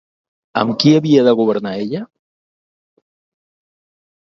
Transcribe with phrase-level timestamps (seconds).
[0.61, 2.03] Amb qui havia de governar ella?